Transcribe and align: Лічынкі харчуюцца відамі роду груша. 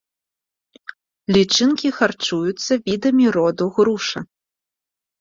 Лічынкі 1.37 1.93
харчуюцца 1.99 2.73
відамі 2.89 3.25
роду 3.39 3.65
груша. 3.79 4.19